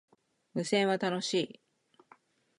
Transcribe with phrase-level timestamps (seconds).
[0.55, 1.59] 無線は、楽しい